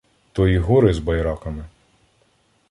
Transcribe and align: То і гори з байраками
То 0.33 0.47
і 0.47 0.57
гори 0.57 0.93
з 0.93 0.99
байраками 0.99 1.65